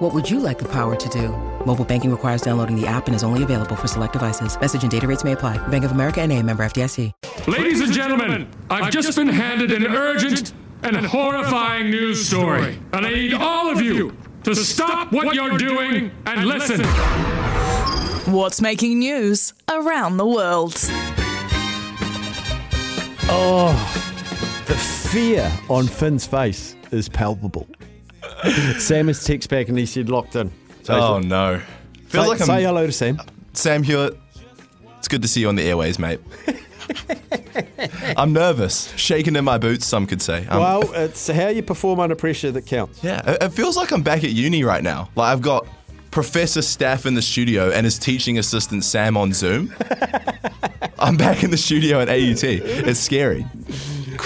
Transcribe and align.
What 0.00 0.14
would 0.14 0.30
you 0.30 0.40
like 0.40 0.58
the 0.58 0.68
power 0.68 0.96
to 0.96 1.08
do? 1.10 1.28
Mobile 1.66 1.84
banking 1.84 2.10
requires 2.10 2.40
downloading 2.40 2.74
the 2.74 2.86
app 2.86 3.06
and 3.06 3.14
is 3.14 3.22
only 3.22 3.42
available 3.42 3.76
for 3.76 3.86
select 3.86 4.14
devices. 4.14 4.58
Message 4.58 4.80
and 4.80 4.90
data 4.90 5.06
rates 5.06 5.24
may 5.24 5.32
apply. 5.32 5.58
Bank 5.68 5.84
of 5.84 5.90
America 5.90 6.22
and 6.22 6.32
a 6.32 6.42
member 6.42 6.64
FDIC. 6.64 7.12
Ladies 7.46 7.82
and 7.82 7.92
gentlemen, 7.92 8.48
I've 8.70 8.90
just 8.90 9.14
been 9.14 9.28
handed 9.28 9.70
an 9.70 9.86
urgent 9.86 10.54
and 10.84 10.96
horrifying 11.04 11.90
news 11.90 12.26
story. 12.26 12.78
And 12.94 13.04
I 13.04 13.12
need 13.12 13.34
all 13.34 13.70
of 13.70 13.82
you 13.82 14.16
to 14.44 14.54
stop 14.54 15.12
what 15.12 15.34
you're 15.34 15.58
doing 15.58 16.12
and 16.24 16.46
listen. 16.46 16.80
What's 18.32 18.62
making 18.62 19.00
news 19.00 19.52
around 19.68 20.16
the 20.16 20.26
world? 20.26 20.78
Oh, 23.28 23.74
the 24.66 24.76
fear 24.76 25.52
on 25.68 25.86
Finn's 25.86 26.26
face 26.26 26.74
is 26.90 27.06
palpable. 27.06 27.68
Sam 28.78 29.08
has 29.08 29.24
text 29.24 29.48
back 29.50 29.68
and 29.68 29.78
he 29.78 29.86
said 29.86 30.08
locked 30.08 30.36
in. 30.36 30.50
So 30.82 30.94
Oh 30.94 31.18
no. 31.18 31.60
Feels 32.06 32.24
say, 32.24 32.28
like 32.30 32.40
I'm 32.40 32.46
say 32.46 32.62
hello 32.62 32.86
to 32.86 32.92
Sam. 32.92 33.20
Sam 33.52 33.82
Hewitt. 33.82 34.18
It's 34.98 35.08
good 35.08 35.22
to 35.22 35.28
see 35.28 35.40
you 35.40 35.48
on 35.48 35.56
the 35.56 35.62
airways, 35.62 35.98
mate. 35.98 36.20
I'm 38.16 38.32
nervous, 38.32 38.92
shaking 38.96 39.36
in 39.36 39.44
my 39.44 39.58
boots. 39.58 39.86
Some 39.86 40.06
could 40.06 40.20
say. 40.20 40.46
Um, 40.46 40.60
well, 40.60 40.92
it's 40.92 41.28
how 41.28 41.48
you 41.48 41.62
perform 41.62 42.00
under 42.00 42.14
pressure 42.14 42.50
that 42.52 42.66
counts. 42.66 43.02
yeah, 43.02 43.36
it, 43.40 43.50
feels 43.50 43.76
like 43.76 43.92
I'm 43.92 44.02
back 44.02 44.24
at 44.24 44.30
uni 44.30 44.64
right 44.64 44.82
now. 44.82 45.08
Like 45.14 45.32
I've 45.32 45.42
got 45.42 45.66
Professor 46.10 46.62
Steph 46.62 47.06
in 47.06 47.14
the 47.14 47.22
studio 47.22 47.70
and 47.70 47.84
his 47.84 47.98
teaching 47.98 48.38
assistant 48.38 48.84
Sam 48.84 49.16
on 49.16 49.32
Zoom. 49.32 49.72
I'm 50.98 51.16
back 51.16 51.42
in 51.42 51.50
the 51.50 51.56
studio 51.56 52.00
at 52.00 52.08
AUT. 52.08 52.44
It's 52.44 53.00
scary. 53.00 53.46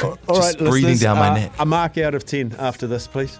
All 0.02 0.36
Just 0.36 0.58
breathing 0.58 0.96
down 0.96 1.18
my 1.18 1.28
uh, 1.28 1.34
neck. 1.34 1.52
A 1.58 1.66
mark 1.66 1.98
out 1.98 2.14
of 2.14 2.24
10 2.24 2.56
after 2.58 2.86
this, 2.86 3.06
please. 3.06 3.38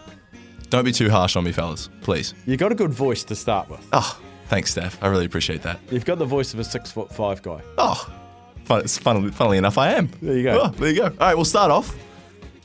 Don't 0.70 0.84
be 0.84 0.93
too 0.93 1.11
harsh 1.11 1.37
on 1.37 1.45
me, 1.45 1.53
fellas. 1.53 1.89
Please. 2.03 2.34
You 2.47 2.57
got 2.57 2.73
a 2.73 2.75
good 2.75 2.91
voice 2.93 3.23
to 3.25 3.34
start 3.37 3.69
with. 3.69 3.87
Oh, 3.93 4.20
thanks, 4.47 4.71
Steph. 4.73 5.01
I 5.03 5.09
really 5.09 5.25
appreciate 5.27 5.62
that. 5.62 5.79
You've 5.91 6.05
got 6.05 6.19
the 6.19 6.25
voice 6.25 6.53
of 6.55 6.61
a 6.61 6.65
six 6.65 6.91
foot 6.91 7.12
five 7.12 7.43
guy. 7.43 7.61
Oh, 7.79 8.09
fun, 8.65 8.87
funnily, 8.89 9.31
funnily 9.31 9.59
enough, 9.59 9.79
I 9.79 9.93
am. 9.93 10.11
There 10.21 10.37
you 10.37 10.43
go. 10.43 10.61
Oh, 10.65 10.69
there 10.69 10.89
you 10.91 10.97
go. 10.97 11.05
All 11.06 11.12
right, 11.19 11.34
we'll 11.34 11.45
start 11.45 11.71
off. 11.71 11.95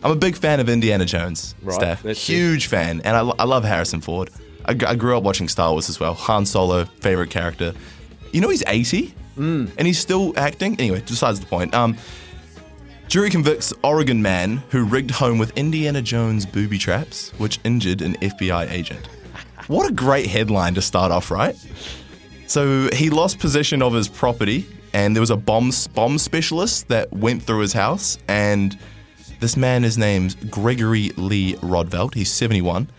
I'm 0.04 0.12
a 0.12 0.16
big 0.16 0.36
fan 0.38 0.60
of 0.62 0.70
Indiana 0.70 1.04
Jones, 1.06 1.56
Right, 1.62 1.76
Steph. 1.76 2.04
Huge 2.18 2.68
fan, 2.68 3.02
and 3.04 3.18
I, 3.18 3.22
I 3.38 3.44
love 3.44 3.64
Harrison 3.66 4.00
Ford. 4.00 4.30
I, 4.66 4.72
I 4.88 4.96
grew 4.96 5.18
up 5.18 5.24
watching 5.24 5.48
Star 5.50 5.72
Wars 5.72 5.90
as 5.90 6.00
well. 6.00 6.14
Han 6.14 6.46
Solo, 6.46 6.86
favorite 6.86 7.30
character. 7.30 7.74
You 8.32 8.42
know 8.42 8.50
he's 8.50 8.64
80, 8.66 9.14
Mm. 9.38 9.72
and 9.78 9.88
he's 9.88 10.00
still 10.00 10.34
acting. 10.38 10.76
Anyway, 10.80 11.02
besides 11.06 11.40
the 11.40 11.46
point. 11.46 11.74
Um, 11.74 11.96
jury 13.10 13.32
convicts 13.32 13.74
Oregon 13.84 14.22
man 14.22 14.58
who 14.70 14.86
rigged 14.86 15.10
home 15.10 15.40
with 15.40 15.58
Indiana 15.58 16.00
Jones 16.00 16.46
booby 16.46 16.78
traps, 16.78 17.32
which 17.40 17.60
injured 17.64 18.04
an 18.04 18.14
FBI 18.18 18.70
agent. 18.72 19.10
What 19.66 19.90
a 19.90 19.94
great 19.94 20.28
headline 20.28 20.76
to 20.76 20.82
start 20.82 21.12
off, 21.12 21.32
right? 21.32 21.56
So 22.46 22.88
he 22.94 23.10
lost 23.10 23.40
possession 23.40 23.82
of 23.82 23.94
his 23.94 24.08
property, 24.08 24.68
and 24.94 25.16
there 25.16 25.22
was 25.22 25.32
a 25.32 25.36
bomb 25.36 25.72
bomb 25.96 26.20
specialist 26.20 26.88
that 26.90 27.12
went 27.12 27.42
through 27.42 27.62
his 27.62 27.74
house. 27.74 28.20
And 28.28 28.78
this 29.40 29.58
man 29.58 29.84
is 29.84 29.98
named 29.98 30.52
Gregory 30.52 31.10
Lee 31.18 31.56
Rodvelt. 31.56 32.14
He's 32.14 32.32
71, 32.32 32.90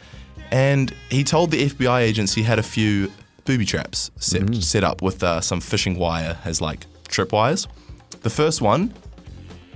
and 0.51 0.93
he 1.09 1.23
told 1.23 1.53
the 1.53 1.69
FBI 1.69 2.01
agents 2.01 2.35
he 2.35 2.43
had 2.43 2.59
a 2.59 2.65
few 2.65 3.13
booby 3.45 3.65
traps 3.65 4.11
set, 4.17 4.55
set 4.57 4.83
up 4.83 5.03
with 5.03 5.23
uh, 5.23 5.41
some 5.41 5.61
fishing 5.61 5.97
wire 5.97 6.37
as 6.45 6.61
like 6.61 6.87
tripwires. 7.05 7.69
The 8.23 8.31
first 8.31 8.61
one, 8.61 8.93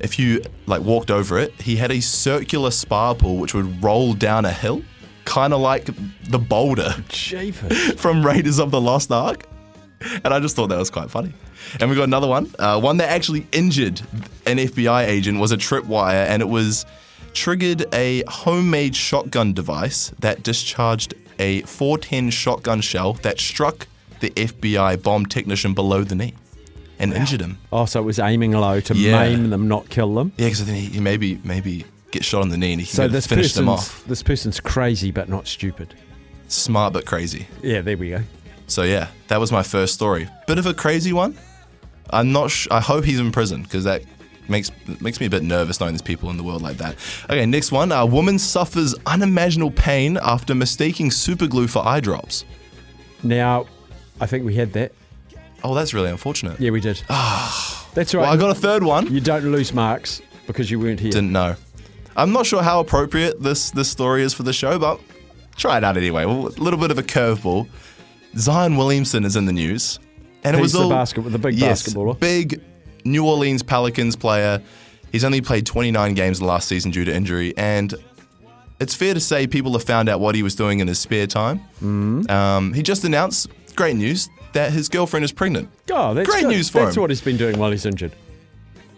if 0.04 0.18
you 0.18 0.42
like 0.66 0.82
walked 0.82 1.10
over 1.10 1.38
it, 1.38 1.58
he 1.60 1.76
had 1.76 1.90
a 1.90 2.00
circular 2.00 2.70
spa 2.70 3.14
pool 3.14 3.38
which 3.38 3.54
would 3.54 3.82
roll 3.82 4.12
down 4.12 4.44
a 4.44 4.52
hill, 4.52 4.82
kind 5.24 5.54
of 5.54 5.60
like 5.60 5.86
the 6.28 6.38
boulder 6.38 6.90
from 7.96 8.24
Raiders 8.24 8.60
of 8.60 8.70
the 8.70 8.80
Lost 8.80 9.10
Ark. 9.10 9.46
And 10.22 10.34
I 10.34 10.38
just 10.40 10.54
thought 10.54 10.68
that 10.68 10.78
was 10.78 10.90
quite 10.90 11.10
funny. 11.10 11.32
And 11.80 11.88
we 11.88 11.96
got 11.96 12.04
another 12.04 12.28
one. 12.28 12.54
Uh, 12.58 12.78
one 12.78 12.98
that 12.98 13.10
actually 13.10 13.46
injured 13.52 14.02
an 14.44 14.58
FBI 14.58 15.06
agent 15.06 15.40
was 15.40 15.50
a 15.50 15.56
tripwire, 15.56 16.26
and 16.26 16.42
it 16.42 16.48
was 16.48 16.84
triggered 17.32 17.86
a 17.94 18.22
homemade 18.28 18.94
shotgun 18.94 19.54
device 19.54 20.12
that 20.20 20.42
discharged 20.42 21.14
a 21.38 21.62
410 21.62 22.30
shotgun 22.30 22.82
shell 22.82 23.14
that 23.14 23.40
struck 23.40 23.88
the 24.20 24.30
FBI 24.30 25.02
bomb 25.02 25.24
technician 25.24 25.72
below 25.72 26.04
the 26.04 26.14
knee 26.14 26.34
and 26.98 27.12
injured 27.12 27.40
him. 27.40 27.58
Oh, 27.72 27.84
so 27.86 28.00
it 28.00 28.04
was 28.04 28.18
aiming 28.18 28.52
low 28.52 28.80
to 28.80 28.94
Yeah. 28.94 29.18
maim 29.18 29.50
them, 29.50 29.68
not 29.68 29.88
kill 29.88 30.14
them. 30.14 30.32
Yeah, 30.36 30.46
because 30.46 30.64
then 30.64 30.74
he, 30.74 30.86
he 30.86 31.00
maybe 31.00 31.40
maybe 31.44 31.84
get 32.10 32.24
shot 32.24 32.42
on 32.42 32.48
the 32.48 32.56
knee 32.56 32.72
and 32.72 32.80
he 32.80 32.86
can 32.86 32.94
So 32.94 33.08
this 33.08 33.26
finish 33.26 33.52
them 33.54 33.68
off. 33.68 34.04
this 34.06 34.22
person's 34.22 34.60
crazy 34.60 35.10
but 35.10 35.28
not 35.28 35.46
stupid. 35.48 35.94
Smart 36.48 36.92
but 36.92 37.04
crazy. 37.06 37.46
Yeah, 37.62 37.80
there 37.80 37.96
we 37.96 38.10
go. 38.10 38.20
So 38.66 38.82
yeah, 38.82 39.08
that 39.28 39.40
was 39.40 39.50
my 39.52 39.62
first 39.62 39.94
story. 39.94 40.28
Bit 40.46 40.58
of 40.58 40.66
a 40.66 40.74
crazy 40.74 41.12
one. 41.12 41.36
I'm 42.10 42.32
not. 42.32 42.50
Sh- 42.50 42.68
I 42.70 42.80
hope 42.80 43.04
he's 43.04 43.18
in 43.18 43.32
prison 43.32 43.62
because 43.62 43.84
that 43.84 44.02
makes 44.48 44.70
makes 45.00 45.18
me 45.20 45.26
a 45.26 45.30
bit 45.30 45.42
nervous 45.42 45.80
knowing 45.80 45.92
there's 45.94 46.02
people 46.02 46.30
in 46.30 46.36
the 46.36 46.42
world 46.42 46.62
like 46.62 46.76
that. 46.76 46.96
Okay, 47.28 47.44
next 47.46 47.72
one. 47.72 47.90
A 47.92 48.06
woman 48.06 48.38
suffers 48.38 48.94
unimaginable 49.06 49.70
pain 49.72 50.18
after 50.22 50.54
mistaking 50.54 51.10
super 51.10 51.46
glue 51.46 51.66
for 51.66 51.84
eye 51.84 52.00
drops. 52.00 52.44
Now, 53.22 53.66
I 54.20 54.26
think 54.26 54.44
we 54.44 54.54
had 54.54 54.72
that. 54.74 54.92
Oh, 55.64 55.74
that's 55.74 55.94
really 55.94 56.10
unfortunate. 56.10 56.60
Yeah, 56.60 56.70
we 56.70 56.80
did. 56.80 57.02
That's 57.08 58.14
right. 58.14 58.22
Well, 58.22 58.24
I 58.32 58.36
got 58.36 58.50
a 58.50 58.54
third 58.54 58.82
one. 58.82 59.12
you 59.12 59.20
don't 59.20 59.44
lose 59.50 59.72
marks 59.72 60.20
because 60.46 60.70
you 60.70 60.78
weren't 60.78 61.00
here. 61.00 61.10
Didn't 61.10 61.32
know. 61.32 61.56
I'm 62.16 62.32
not 62.32 62.46
sure 62.46 62.62
how 62.62 62.80
appropriate 62.80 63.42
this 63.42 63.70
this 63.70 63.90
story 63.90 64.22
is 64.22 64.34
for 64.34 64.42
the 64.44 64.52
show, 64.52 64.78
but 64.78 65.00
try 65.56 65.78
it 65.78 65.84
out 65.84 65.96
anyway. 65.96 66.24
Well, 66.26 66.48
a 66.48 66.60
little 66.62 66.78
bit 66.78 66.90
of 66.90 66.98
a 66.98 67.02
curveball. 67.02 67.66
Zion 68.36 68.76
Williamson 68.76 69.24
is 69.24 69.36
in 69.36 69.46
the 69.46 69.52
news, 69.52 69.98
and 70.44 70.54
it 70.54 70.58
He's 70.58 70.64
was 70.64 70.72
the 70.74 70.80
all 70.82 70.90
basket- 70.90 71.22
the 71.22 71.38
big 71.38 71.54
yes, 71.54 71.82
basketballer. 71.88 72.18
big 72.20 72.60
New 73.04 73.26
Orleans 73.26 73.62
Pelicans 73.62 74.16
player. 74.16 74.60
He's 75.12 75.24
only 75.24 75.40
played 75.40 75.64
29 75.66 76.14
games 76.14 76.42
last 76.42 76.66
season 76.68 76.90
due 76.90 77.04
to 77.04 77.14
injury, 77.14 77.54
and 77.56 77.94
it's 78.80 78.94
fair 78.94 79.14
to 79.14 79.20
say 79.20 79.46
people 79.46 79.72
have 79.74 79.84
found 79.84 80.08
out 80.08 80.18
what 80.20 80.34
he 80.34 80.42
was 80.42 80.56
doing 80.56 80.80
in 80.80 80.88
his 80.88 80.98
spare 80.98 81.28
time. 81.28 81.60
Mm-hmm. 81.76 82.28
Um, 82.30 82.72
he 82.72 82.82
just 82.82 83.04
announced, 83.04 83.48
great 83.74 83.96
news, 83.96 84.28
that 84.52 84.72
his 84.72 84.88
girlfriend 84.88 85.24
is 85.24 85.32
pregnant. 85.32 85.68
Oh, 85.92 86.14
that's 86.14 86.28
Great 86.28 86.42
good. 86.42 86.50
news 86.50 86.68
for 86.68 86.78
That's 86.78 86.82
him. 86.82 86.86
That's 86.88 86.96
what 86.98 87.10
he's 87.10 87.20
been 87.20 87.36
doing 87.36 87.58
while 87.58 87.70
he's 87.70 87.86
injured. 87.86 88.12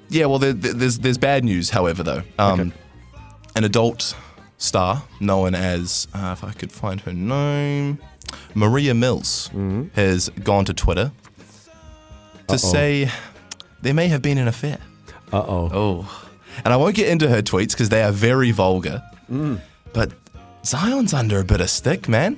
Yeah, 0.09 0.27
well, 0.27 0.39
there, 0.39 0.53
there- 0.53 0.73
there's 0.75 0.99
there's 0.99 1.19
bad 1.19 1.45
news, 1.45 1.71
however, 1.71 2.03
though. 2.03 2.23
Um, 2.39 2.61
Okay. 2.61 2.73
An 3.57 3.65
adult 3.65 4.15
star 4.59 5.03
known 5.21 5.55
as, 5.55 6.07
uh, 6.15 6.35
if 6.37 6.45
I 6.45 6.53
could 6.53 6.71
find 6.71 7.01
her 7.03 7.13
name, 7.13 7.99
Moriah 8.55 8.95
Mills, 8.95 9.49
Mm-hmm. 9.55 9.85
has 9.95 10.29
gone 10.45 10.65
to 10.67 10.75
Twitter 10.75 11.11
to 12.49 12.59
say 12.59 13.11
there 13.83 13.95
may 13.95 14.09
have 14.09 14.23
been 14.23 14.39
an 14.39 14.49
affair. 14.49 14.79
Uh 15.33 15.39
oh. 15.47 15.71
Oh, 15.73 16.29
and 16.65 16.73
I 16.73 16.77
won't 16.77 16.95
get 16.95 17.09
into 17.09 17.29
her 17.29 17.43
tweets 17.43 17.71
because 17.73 17.89
they 17.89 18.03
are 18.03 18.13
very 18.13 18.51
vulgar. 18.51 19.03
But 19.93 20.13
Zion's 20.65 21.13
under 21.15 21.41
a 21.41 21.45
bit 21.45 21.61
of 21.61 21.71
stick, 21.71 22.09
man, 22.09 22.37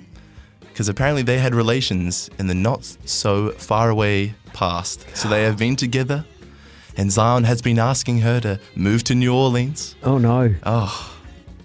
because 0.78 0.88
apparently 0.88 1.22
they 1.22 1.38
had 1.38 1.56
relations 1.56 2.30
in 2.38 2.46
the 2.46 2.54
not 2.54 2.84
so 3.04 3.50
far 3.54 3.90
away 3.90 4.32
past. 4.52 5.04
So 5.12 5.28
they 5.28 5.42
have 5.42 5.58
been 5.58 5.74
together, 5.74 6.24
and 6.96 7.10
Zion 7.10 7.42
has 7.42 7.60
been 7.60 7.80
asking 7.80 8.20
her 8.20 8.38
to 8.42 8.60
move 8.76 9.02
to 9.04 9.16
New 9.16 9.34
Orleans. 9.34 9.96
Oh 10.04 10.18
no. 10.18 10.54
Oh, 10.62 11.16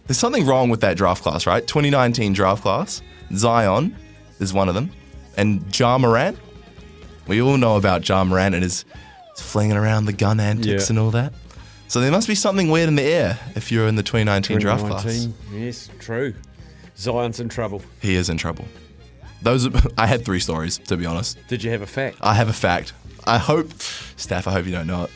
there's 0.08 0.18
something 0.18 0.48
wrong 0.48 0.72
with 0.72 0.82
that 0.82 0.98
draft 0.98 1.22
class, 1.22 1.46
right? 1.46 1.62
2019 1.68 2.34
draft 2.34 2.64
class. 2.64 3.04
Zion 3.36 3.96
is 4.40 4.52
one 4.52 4.68
of 4.68 4.74
them, 4.74 4.90
and 5.38 5.64
Ja 5.80 6.00
Morant. 6.00 6.40
We 7.28 7.40
all 7.40 7.58
know 7.58 7.78
about 7.78 8.10
Ja 8.10 8.24
Morant 8.24 8.56
and 8.56 8.64
his 8.64 8.84
flinging 9.38 9.78
around 9.78 10.06
the 10.06 10.14
gun 10.14 10.40
antics 10.40 10.68
Yeah. 10.86 10.90
and 10.90 10.98
all 10.98 11.12
that. 11.12 11.34
So 11.88 12.02
there 12.02 12.10
must 12.10 12.28
be 12.28 12.34
something 12.34 12.72
weird 12.72 12.88
in 12.88 12.96
the 12.96 13.04
air 13.04 13.38
if 13.56 13.72
you're 13.72 13.88
in 13.88 13.96
the 13.96 14.02
2019 14.02 14.58
draft 14.58 14.88
class. 14.88 15.28
Yes, 15.54 15.88
true. 16.00 16.34
Zion's 16.98 17.40
in 17.40 17.48
trouble. 17.50 17.84
He 18.02 18.16
is 18.16 18.28
in 18.30 18.38
trouble. 18.38 18.66
Those 19.44 19.68
are, 19.68 19.72
I 19.98 20.08
had 20.08 20.26
three 20.26 20.40
stories 20.40 20.78
to 20.80 20.98
be 20.98 21.06
honest. 21.06 21.38
Did 21.48 21.64
you 21.64 21.72
have 21.72 21.82
a 21.82 21.88
fact? 21.88 22.18
I 22.22 22.34
have 22.34 22.50
a 22.50 22.54
fact. 22.54 22.94
I 23.26 23.38
hope, 23.38 23.72
Steph. 24.18 24.48
I 24.48 24.52
hope 24.52 24.66
you 24.66 24.72
don't 24.72 24.88
know 24.88 25.04
it. 25.06 25.12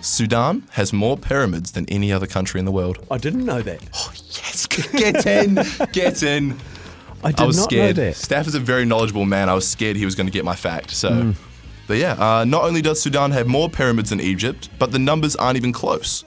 Sudan 0.00 0.62
has 0.72 0.92
more 0.92 1.16
pyramids 1.18 1.72
than 1.72 1.84
any 1.88 2.10
other 2.12 2.26
country 2.26 2.58
in 2.58 2.64
the 2.64 2.72
world. 2.72 3.04
I 3.10 3.18
didn't 3.18 3.44
know 3.44 3.60
that. 3.62 3.80
Oh 3.94 4.12
yes, 4.14 4.66
get 4.92 5.26
in, 5.26 5.58
get 5.92 6.22
in. 6.22 6.56
I 7.22 7.32
did 7.32 7.40
I 7.40 7.46
was 7.46 7.58
not 7.58 7.64
scared. 7.64 7.96
know 7.96 8.04
that. 8.04 8.16
Steph 8.16 8.46
is 8.46 8.54
a 8.54 8.60
very 8.60 8.86
knowledgeable 8.86 9.26
man. 9.26 9.50
I 9.50 9.54
was 9.54 9.68
scared 9.68 9.96
he 9.96 10.06
was 10.06 10.14
going 10.14 10.26
to 10.26 10.32
get 10.32 10.44
my 10.44 10.56
fact. 10.56 10.90
So 10.92 11.12
Hmm. 11.12 11.32
But 11.86 11.98
yeah, 11.98 12.12
uh, 12.12 12.44
not 12.44 12.62
only 12.62 12.82
does 12.82 13.02
Sudan 13.02 13.32
have 13.32 13.48
more 13.48 13.68
pyramids 13.68 14.10
than 14.10 14.20
Egypt, 14.20 14.68
but 14.78 14.92
the 14.92 14.98
numbers 15.00 15.34
aren't 15.34 15.56
even 15.56 15.72
close. 15.72 16.22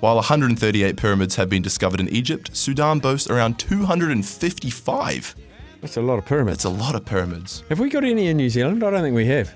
While 0.00 0.14
138 0.16 0.96
pyramids 0.96 1.36
have 1.36 1.50
been 1.50 1.60
discovered 1.62 2.00
in 2.00 2.08
Egypt, 2.08 2.56
Sudan 2.56 2.98
boasts 2.98 3.28
around 3.28 3.58
255. 3.58 5.36
That's 5.82 5.96
a 5.98 6.00
lot 6.02 6.18
of 6.18 6.24
pyramids. 6.24 6.56
It's 6.58 6.64
a 6.64 6.68
lot 6.70 6.94
of 6.94 7.04
pyramids. 7.04 7.62
Have 7.68 7.78
we 7.80 7.90
got 7.90 8.04
any 8.04 8.28
in 8.28 8.36
New 8.38 8.48
Zealand? 8.48 8.82
I 8.82 8.90
don't 8.90 9.02
think 9.02 9.14
we 9.16 9.26
have. 9.26 9.52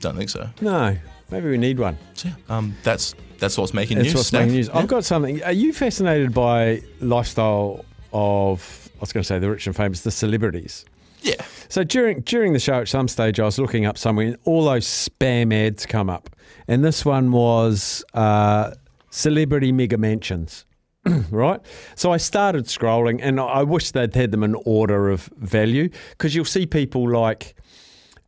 Don't 0.00 0.16
think 0.16 0.30
so. 0.30 0.48
No. 0.60 0.96
Maybe 1.30 1.48
we 1.50 1.58
need 1.58 1.78
one. 1.78 1.96
So, 2.14 2.28
yeah, 2.28 2.34
um, 2.48 2.74
that's 2.82 3.14
that's 3.38 3.58
what's 3.58 3.74
making 3.74 3.98
That's 3.98 4.06
news. 4.06 4.14
what's 4.14 4.28
Steph. 4.28 4.40
making 4.42 4.54
news. 4.54 4.68
Yeah. 4.68 4.78
I've 4.78 4.86
got 4.88 5.04
something. 5.04 5.42
Are 5.42 5.52
you 5.52 5.72
fascinated 5.72 6.32
by 6.32 6.80
lifestyle 7.00 7.84
of, 8.12 8.88
I 8.96 9.00
was 9.00 9.12
going 9.12 9.22
to 9.22 9.26
say 9.26 9.38
the 9.38 9.50
rich 9.50 9.66
and 9.66 9.76
famous, 9.76 10.00
the 10.00 10.10
celebrities? 10.10 10.84
yeah. 11.22 11.34
So 11.68 11.82
during 11.84 12.20
during 12.20 12.52
the 12.52 12.60
show, 12.60 12.80
at 12.80 12.88
some 12.88 13.08
stage, 13.08 13.40
I 13.40 13.44
was 13.44 13.58
looking 13.58 13.84
up 13.86 13.98
somewhere, 13.98 14.26
and 14.28 14.36
all 14.44 14.64
those 14.64 14.86
spam 14.86 15.52
ads 15.52 15.84
come 15.84 16.08
up, 16.08 16.30
and 16.68 16.84
this 16.84 17.04
one 17.04 17.32
was 17.32 18.04
uh, 18.14 18.70
celebrity 19.10 19.72
mega 19.72 19.98
mansions. 19.98 20.64
right? 21.30 21.60
So 21.94 22.12
I 22.12 22.16
started 22.16 22.64
scrolling, 22.64 23.20
and 23.22 23.40
I 23.40 23.62
wish 23.62 23.90
they'd 23.92 24.14
had 24.14 24.30
them 24.30 24.42
in 24.42 24.54
order 24.64 25.08
of 25.10 25.30
value 25.38 25.88
because 26.10 26.34
you'll 26.34 26.44
see 26.44 26.66
people 26.66 27.08
like 27.10 27.54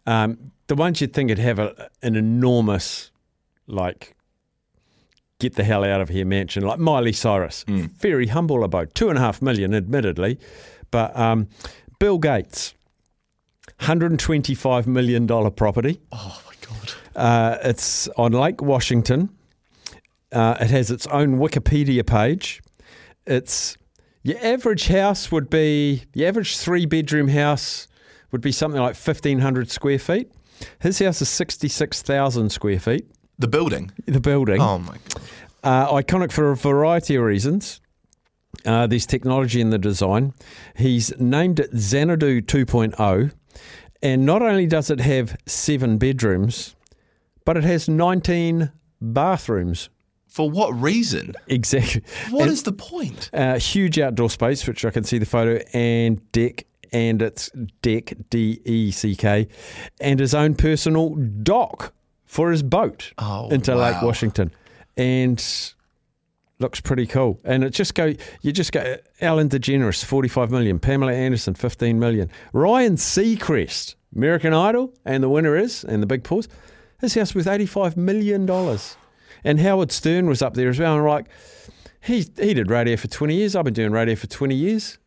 um, 0.06 0.52
the 0.68 0.74
ones 0.74 1.00
you'd 1.00 1.12
think 1.12 1.28
would 1.30 1.38
have 1.38 1.58
a, 1.58 1.90
an 2.02 2.16
enormous, 2.16 3.10
like, 3.66 4.14
get 5.38 5.54
the 5.54 5.64
hell 5.64 5.84
out 5.84 6.00
of 6.00 6.08
here 6.08 6.24
mansion, 6.24 6.64
like 6.64 6.78
Miley 6.78 7.12
Cyrus. 7.12 7.64
Very 7.66 8.28
humble 8.28 8.64
abode, 8.64 8.94
two 8.94 9.08
and 9.08 9.18
a 9.18 9.20
half 9.20 9.40
million, 9.42 9.74
admittedly, 9.74 10.38
but 10.90 11.16
um, 11.16 11.48
Bill 11.98 12.18
Gates. 12.18 12.74
$125 13.80 14.86
million 14.86 15.26
property. 15.52 16.00
Oh 16.10 16.42
my 16.46 16.52
god. 16.66 16.94
Uh, 17.14 17.58
it's 17.62 18.08
on 18.16 18.32
Lake 18.32 18.60
Washington. 18.60 19.28
Uh, 20.32 20.56
it 20.60 20.70
has 20.70 20.90
its 20.90 21.06
own 21.08 21.38
Wikipedia 21.38 22.04
page. 22.04 22.60
It's 23.28 23.76
your 24.22 24.38
average 24.44 24.88
house 24.88 25.30
would 25.30 25.48
be 25.50 26.04
the 26.12 26.26
average 26.26 26.56
three 26.56 26.86
bedroom 26.86 27.28
house 27.28 27.86
would 28.32 28.40
be 28.40 28.52
something 28.52 28.80
like 28.80 28.96
fifteen 28.96 29.38
hundred 29.40 29.70
square 29.70 29.98
feet. 29.98 30.32
His 30.80 30.98
house 30.98 31.22
is 31.22 31.28
sixty 31.28 31.68
six 31.68 32.02
thousand 32.02 32.50
square 32.50 32.80
feet. 32.80 33.06
The 33.38 33.48
building. 33.48 33.92
The 34.06 34.20
building, 34.20 34.60
Oh 34.60 34.78
my 34.78 34.96
god. 35.14 35.22
uh, 35.62 35.92
iconic 35.92 36.32
for 36.32 36.50
a 36.50 36.56
variety 36.56 37.14
of 37.14 37.22
reasons. 37.22 37.80
Uh, 38.66 38.86
there's 38.88 39.06
technology 39.06 39.60
in 39.60 39.70
the 39.70 39.78
design. 39.78 40.32
He's 40.76 41.12
named 41.20 41.60
it 41.60 41.70
Xanadu 41.76 42.40
2.0, 42.42 43.32
and 44.02 44.26
not 44.26 44.42
only 44.42 44.66
does 44.66 44.90
it 44.90 44.98
have 45.00 45.36
seven 45.46 45.98
bedrooms, 45.98 46.74
but 47.44 47.56
it 47.56 47.62
has 47.62 47.88
19 47.88 48.72
bathrooms. 49.00 49.90
For 50.28 50.48
what 50.50 50.70
reason? 50.80 51.34
Exactly. 51.48 52.02
What 52.30 52.42
And, 52.42 52.50
is 52.52 52.62
the 52.62 52.72
point? 52.72 53.30
uh, 53.32 53.58
huge 53.58 53.98
outdoor 53.98 54.30
space, 54.30 54.66
which 54.66 54.84
I 54.84 54.90
can 54.90 55.02
see 55.04 55.18
the 55.18 55.26
photo, 55.26 55.58
and 55.72 56.20
deck, 56.32 56.64
and 56.92 57.20
it's 57.22 57.50
deck 57.82 58.14
D 58.30 58.60
E 58.64 58.90
C 58.90 59.16
K, 59.16 59.48
and 60.00 60.20
his 60.20 60.34
own 60.34 60.54
personal 60.54 61.14
dock 61.42 61.92
for 62.26 62.50
his 62.50 62.62
boat 62.62 63.12
Oh, 63.18 63.48
into 63.48 63.74
Lake. 63.74 64.02
Washington, 64.02 64.52
and 64.96 65.42
looks 66.60 66.80
pretty 66.80 67.06
cool. 67.06 67.40
And 67.44 67.64
it 67.64 67.70
just 67.70 67.94
go, 67.94 68.12
you 68.42 68.52
just 68.52 68.72
go. 68.72 68.96
Ellen 69.20 69.48
DeGeneres, 69.48 70.04
forty-five 70.04 70.50
million. 70.50 70.78
Pamela 70.78 71.12
Anderson, 71.14 71.54
fifteen 71.54 71.98
million. 71.98 72.30
Ryan 72.52 72.96
Seacrest, 72.96 73.94
American 74.14 74.52
Idol, 74.52 74.92
and 75.04 75.22
the 75.22 75.28
winner 75.28 75.56
is, 75.56 75.84
and 75.84 76.02
the 76.02 76.06
big 76.06 76.22
pause, 76.22 76.48
his 77.00 77.14
house 77.14 77.34
worth 77.34 77.46
eighty-five 77.46 77.96
million 77.96 78.44
dollars. 78.46 78.96
And 79.44 79.60
Howard 79.60 79.92
Stern 79.92 80.26
was 80.28 80.42
up 80.42 80.54
there 80.54 80.68
as 80.68 80.78
well. 80.78 80.92
And 80.94 81.02
I'm 81.02 81.08
like, 81.08 81.26
he 82.00 82.20
he 82.38 82.54
did 82.54 82.70
radio 82.70 82.96
for 82.96 83.08
twenty 83.08 83.34
years. 83.36 83.54
I've 83.56 83.64
been 83.64 83.74
doing 83.74 83.92
radio 83.92 84.14
for 84.14 84.26
twenty 84.26 84.54
years. 84.54 84.98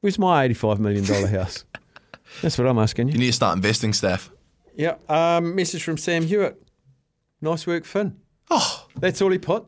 Where's 0.00 0.18
my 0.18 0.44
eighty-five 0.44 0.78
million 0.80 1.04
dollar 1.04 1.26
house? 1.28 1.64
That's 2.42 2.56
what 2.58 2.66
I'm 2.66 2.78
asking 2.78 3.08
you. 3.08 3.14
You 3.14 3.20
need 3.20 3.26
to 3.26 3.32
start 3.32 3.56
investing, 3.56 3.92
Steph. 3.92 4.30
Yeah. 4.76 4.94
Um, 5.08 5.54
message 5.54 5.82
from 5.82 5.98
Sam 5.98 6.24
Hewitt. 6.24 6.62
Nice 7.40 7.66
work, 7.66 7.84
Finn. 7.84 8.16
Oh, 8.50 8.86
That's 8.96 9.20
all 9.20 9.30
he 9.30 9.38
put. 9.38 9.66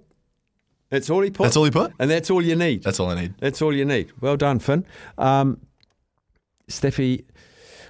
That's 0.91 1.09
all 1.09 1.23
he 1.23 1.31
put. 1.31 1.45
That's 1.45 1.57
all 1.57 1.65
he 1.65 1.71
put? 1.71 1.93
And 1.99 2.11
that's 2.11 2.31
all 2.31 2.43
you 2.43 2.55
need. 2.55 2.83
that's 2.83 3.01
all 3.01 3.09
I 3.11 3.15
need. 3.21 3.35
That's 3.39 3.63
all 3.63 3.75
you 3.75 3.85
need. 3.85 4.13
Well 4.21 4.37
done, 4.37 4.59
Finn. 4.59 4.85
Um, 5.17 5.61
Steffi, 6.69 7.25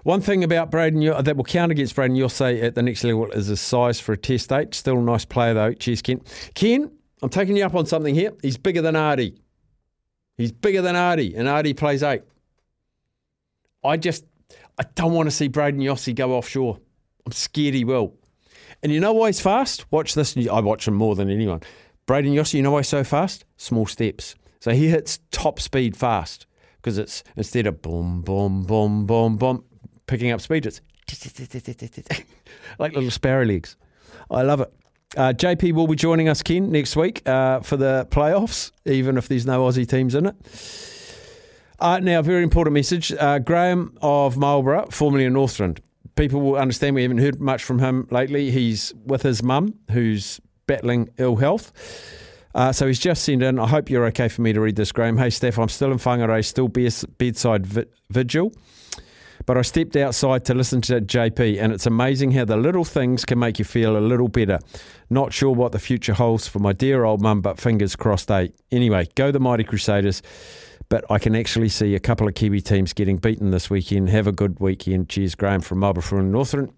one 0.02 0.20
thing 0.20 0.44
about 0.44 0.70
Braden 0.70 1.24
that 1.24 1.36
will 1.36 1.44
count 1.44 1.72
against 1.72 1.94
Braden, 1.94 2.16
you'll 2.16 2.28
say 2.28 2.60
at 2.60 2.74
the 2.74 2.82
next 2.82 3.04
level 3.04 3.30
is 3.30 3.46
his 3.46 3.60
size 3.60 4.00
for 4.00 4.12
a 4.12 4.16
test 4.16 4.52
eight. 4.52 4.74
Still 4.74 4.98
a 4.98 5.02
nice 5.02 5.24
player 5.24 5.54
though. 5.54 5.72
Cheers, 5.72 6.02
Ken. 6.02 6.20
Ken, 6.54 6.90
I'm 7.22 7.28
taking 7.28 7.56
you 7.56 7.64
up 7.64 7.74
on 7.74 7.86
something 7.86 8.14
here. 8.14 8.32
He's 8.42 8.56
bigger 8.56 8.82
than 8.82 8.94
Ardie. 8.94 9.38
He's 10.36 10.52
bigger 10.52 10.82
than 10.82 10.96
Ardie, 10.96 11.36
and 11.36 11.46
Ardie 11.46 11.76
plays 11.76 12.02
eight. 12.02 12.22
I 13.84 13.96
just, 13.96 14.24
I 14.78 14.84
don't 14.94 15.12
want 15.12 15.28
to 15.28 15.30
see 15.30 15.48
Brayden 15.48 15.82
Iose 15.82 16.14
go 16.14 16.32
offshore. 16.32 16.78
I'm 17.26 17.32
scared 17.32 17.74
he 17.74 17.84
will. 17.84 18.14
And 18.82 18.90
you 18.90 19.00
know 19.00 19.12
why 19.12 19.28
he's 19.28 19.40
fast? 19.40 19.90
Watch 19.92 20.14
this. 20.14 20.36
I 20.36 20.60
watch 20.60 20.88
him 20.88 20.94
more 20.94 21.14
than 21.14 21.30
anyone. 21.30 21.60
Brayden 22.06 22.34
Iose, 22.34 22.54
you 22.54 22.62
know 22.62 22.72
why 22.72 22.80
he's 22.80 22.88
so 22.88 23.04
fast? 23.04 23.44
Small 23.56 23.86
steps. 23.86 24.34
So 24.58 24.72
he 24.72 24.88
hits 24.88 25.20
top 25.30 25.60
speed 25.60 25.96
fast 25.96 26.46
because 26.76 26.98
it's 26.98 27.22
instead 27.36 27.66
of 27.66 27.82
boom, 27.82 28.22
boom, 28.22 28.64
boom, 28.64 29.06
boom, 29.06 29.36
boom, 29.36 29.64
picking 30.12 30.30
up 30.30 30.42
speed, 30.42 30.66
it's 30.66 30.82
like 32.78 32.92
little 32.92 33.10
sparrow 33.10 33.46
legs. 33.46 33.76
I 34.30 34.42
love 34.42 34.60
it. 34.60 34.70
Uh, 35.16 35.32
JP 35.32 35.72
will 35.72 35.86
be 35.86 35.96
joining 35.96 36.28
us, 36.28 36.42
Ken, 36.42 36.70
next 36.70 36.96
week 36.96 37.26
uh, 37.26 37.60
for 37.60 37.78
the 37.78 38.06
playoffs, 38.10 38.72
even 38.84 39.16
if 39.16 39.28
there's 39.28 39.46
no 39.46 39.66
Aussie 39.66 39.88
teams 39.88 40.14
in 40.14 40.26
it. 40.26 40.36
Uh, 41.78 41.98
now, 42.00 42.20
very 42.20 42.42
important 42.42 42.74
message. 42.74 43.10
Uh, 43.12 43.38
Graham 43.38 43.96
of 44.02 44.36
Marlborough, 44.36 44.86
formerly 44.90 45.24
in 45.24 45.32
Northland. 45.32 45.80
People 46.14 46.42
will 46.42 46.56
understand 46.56 46.94
we 46.94 47.02
haven't 47.02 47.18
heard 47.18 47.40
much 47.40 47.64
from 47.64 47.78
him 47.78 48.06
lately. 48.10 48.50
He's 48.50 48.92
with 49.06 49.22
his 49.22 49.42
mum, 49.42 49.74
who's 49.90 50.42
battling 50.66 51.08
ill 51.16 51.36
health. 51.36 51.72
Uh, 52.54 52.70
so 52.70 52.86
he's 52.86 52.98
just 52.98 53.24
sent 53.24 53.42
in. 53.42 53.58
I 53.58 53.66
hope 53.66 53.88
you're 53.88 54.04
okay 54.08 54.28
for 54.28 54.42
me 54.42 54.52
to 54.52 54.60
read 54.60 54.76
this, 54.76 54.92
Graham. 54.92 55.16
Hey, 55.16 55.30
Steph, 55.30 55.58
I'm 55.58 55.70
still 55.70 55.90
in 55.90 55.98
Whangarei, 55.98 56.44
still 56.44 56.68
bes- 56.68 57.06
bedside 57.16 57.66
vi- 57.66 57.86
vigil. 58.10 58.52
But 59.46 59.58
I 59.58 59.62
stepped 59.62 59.96
outside 59.96 60.44
to 60.46 60.54
listen 60.54 60.80
to 60.82 61.00
JP, 61.00 61.60
and 61.60 61.72
it's 61.72 61.86
amazing 61.86 62.32
how 62.32 62.44
the 62.44 62.56
little 62.56 62.84
things 62.84 63.24
can 63.24 63.38
make 63.38 63.58
you 63.58 63.64
feel 63.64 63.96
a 63.96 64.00
little 64.00 64.28
better. 64.28 64.58
Not 65.10 65.32
sure 65.32 65.50
what 65.50 65.72
the 65.72 65.78
future 65.78 66.14
holds 66.14 66.46
for 66.46 66.58
my 66.58 66.72
dear 66.72 67.04
old 67.04 67.20
mum, 67.20 67.40
but 67.40 67.58
fingers 67.58 67.96
crossed, 67.96 68.30
eh? 68.30 68.48
Anyway, 68.70 69.08
go 69.14 69.30
the 69.30 69.40
Mighty 69.40 69.64
Crusaders. 69.64 70.22
But 70.88 71.04
I 71.10 71.18
can 71.18 71.34
actually 71.34 71.70
see 71.70 71.94
a 71.94 72.00
couple 72.00 72.28
of 72.28 72.34
Kiwi 72.34 72.60
teams 72.60 72.92
getting 72.92 73.16
beaten 73.16 73.50
this 73.50 73.70
weekend. 73.70 74.10
Have 74.10 74.26
a 74.26 74.32
good 74.32 74.60
weekend. 74.60 75.08
Cheers, 75.08 75.34
Graham 75.34 75.60
from 75.62 75.78
Marlborough 75.78 76.22
Northern. 76.22 76.72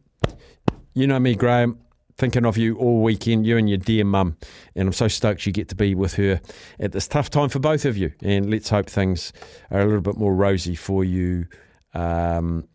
You 0.95 1.07
know 1.07 1.19
me, 1.19 1.35
Graham. 1.35 1.81
Thinking 2.17 2.47
of 2.47 2.57
you 2.57 2.77
all 2.77 3.03
weekend, 3.03 3.45
you 3.45 3.57
and 3.57 3.69
your 3.69 3.79
dear 3.79 4.05
mum. 4.05 4.37
And 4.77 4.87
I'm 4.87 4.93
so 4.93 5.09
stoked 5.09 5.47
you 5.47 5.53
get 5.53 5.69
to 5.71 5.75
be 5.75 5.97
with 5.97 6.15
her 6.15 6.41
at 6.79 6.93
this 6.93 7.09
tough 7.09 7.29
time 7.29 7.49
for 7.49 7.59
both 7.59 7.85
of 7.85 7.97
you. 7.97 8.13
And 8.23 8.49
let's 8.49 8.69
hope 8.69 8.89
things 8.89 9.33
are 9.73 9.81
a 9.81 9.85
little 9.85 10.01
bit 10.01 10.17
more 10.17 10.33
rosy 10.33 10.77
for 10.77 11.03
you 11.03 11.47
um, 11.95 12.69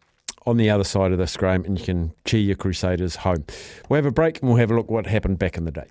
on 0.45 0.57
the 0.57 0.69
other 0.69 0.83
side 0.83 1.11
of 1.11 1.17
this, 1.17 1.35
Graham, 1.37 1.65
and 1.65 1.79
you 1.79 1.85
can 1.85 2.13
cheer 2.25 2.39
your 2.39 2.55
Crusaders 2.55 3.17
home. 3.17 3.45
We'll 3.87 3.97
have 3.97 4.05
a 4.05 4.11
break 4.11 4.39
and 4.41 4.49
we'll 4.49 4.59
have 4.59 4.71
a 4.71 4.75
look 4.75 4.89
what 4.89 5.05
happened 5.05 5.39
back 5.39 5.57
in 5.57 5.65
the 5.65 5.71
day. 5.71 5.87